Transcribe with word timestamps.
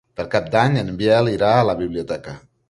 Per 0.19 0.23
Cap 0.35 0.47
d'Any 0.55 0.79
en 0.83 0.89
Biel 1.01 1.29
irà 1.35 1.53
a 1.59 1.69
la 1.69 1.77
biblioteca. 1.83 2.37